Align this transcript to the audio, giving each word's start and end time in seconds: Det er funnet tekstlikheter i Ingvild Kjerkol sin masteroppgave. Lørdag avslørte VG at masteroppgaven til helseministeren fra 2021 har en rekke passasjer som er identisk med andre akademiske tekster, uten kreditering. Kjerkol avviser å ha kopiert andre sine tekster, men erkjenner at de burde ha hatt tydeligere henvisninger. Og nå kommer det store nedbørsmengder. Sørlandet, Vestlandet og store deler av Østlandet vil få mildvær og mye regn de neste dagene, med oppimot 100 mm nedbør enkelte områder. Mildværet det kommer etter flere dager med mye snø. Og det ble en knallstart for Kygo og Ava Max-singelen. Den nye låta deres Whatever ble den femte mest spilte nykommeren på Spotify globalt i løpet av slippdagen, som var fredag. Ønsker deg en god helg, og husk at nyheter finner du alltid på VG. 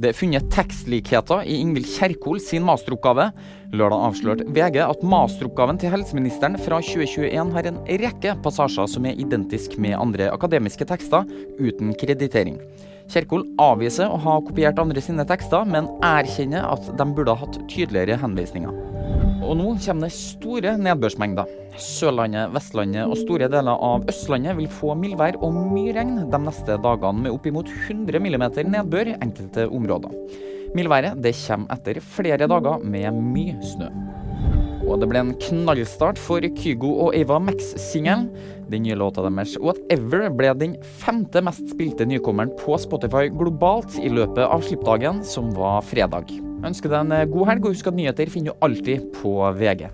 Det 0.00 0.14
er 0.14 0.16
funnet 0.16 0.46
tekstlikheter 0.48 1.42
i 1.44 1.58
Ingvild 1.60 1.84
Kjerkol 1.84 2.38
sin 2.40 2.64
masteroppgave. 2.64 3.26
Lørdag 3.76 4.04
avslørte 4.06 4.46
VG 4.48 4.78
at 4.80 5.02
masteroppgaven 5.04 5.76
til 5.82 5.92
helseministeren 5.92 6.56
fra 6.56 6.78
2021 6.80 7.52
har 7.52 7.68
en 7.68 7.82
rekke 8.00 8.32
passasjer 8.40 8.88
som 8.88 9.04
er 9.10 9.20
identisk 9.20 9.76
med 9.76 9.98
andre 9.98 10.30
akademiske 10.32 10.88
tekster, 10.88 11.28
uten 11.60 11.92
kreditering. 12.00 12.56
Kjerkol 13.12 13.44
avviser 13.60 14.08
å 14.08 14.16
ha 14.24 14.38
kopiert 14.46 14.80
andre 14.80 15.04
sine 15.04 15.28
tekster, 15.28 15.68
men 15.68 15.92
erkjenner 16.00 16.64
at 16.70 16.88
de 16.96 17.10
burde 17.12 17.36
ha 17.36 17.44
hatt 17.44 17.60
tydeligere 17.68 18.16
henvisninger. 18.24 18.72
Og 19.50 19.56
nå 19.58 19.72
kommer 19.82 20.06
det 20.06 20.14
store 20.14 20.76
nedbørsmengder. 20.78 21.48
Sørlandet, 21.80 22.52
Vestlandet 22.54 23.10
og 23.10 23.18
store 23.18 23.48
deler 23.50 23.82
av 23.82 24.04
Østlandet 24.10 24.54
vil 24.60 24.68
få 24.70 24.92
mildvær 24.98 25.40
og 25.42 25.56
mye 25.72 25.94
regn 25.96 26.20
de 26.30 26.38
neste 26.44 26.76
dagene, 26.84 27.24
med 27.24 27.34
oppimot 27.34 27.66
100 27.88 28.20
mm 28.22 28.44
nedbør 28.70 29.10
enkelte 29.16 29.66
områder. 29.66 30.14
Mildværet 30.78 31.18
det 31.18 31.34
kommer 31.40 31.74
etter 31.74 31.98
flere 31.98 32.46
dager 32.46 32.84
med 32.86 33.18
mye 33.18 33.56
snø. 33.72 33.88
Og 34.86 35.02
det 35.02 35.08
ble 35.10 35.22
en 35.22 35.32
knallstart 35.42 36.18
for 36.18 36.46
Kygo 36.60 36.92
og 37.06 37.16
Ava 37.18 37.40
Max-singelen. 37.42 38.28
Den 38.70 38.86
nye 38.86 38.98
låta 38.98 39.24
deres 39.26 39.56
Whatever 39.58 40.28
ble 40.34 40.52
den 40.58 40.76
femte 41.02 41.42
mest 41.42 41.74
spilte 41.74 42.06
nykommeren 42.06 42.54
på 42.62 42.78
Spotify 42.78 43.26
globalt 43.34 43.98
i 43.98 44.14
løpet 44.14 44.46
av 44.46 44.62
slippdagen, 44.66 45.24
som 45.26 45.50
var 45.58 45.82
fredag. 45.90 46.30
Ønsker 46.60 46.92
deg 46.92 47.00
en 47.06 47.30
god 47.32 47.46
helg, 47.48 47.64
og 47.64 47.74
husk 47.74 47.88
at 47.88 47.96
nyheter 47.96 48.30
finner 48.32 48.52
du 48.52 48.66
alltid 48.66 49.06
på 49.16 49.32
VG. 49.56 49.86